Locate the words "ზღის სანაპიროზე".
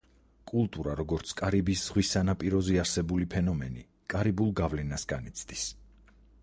1.91-2.79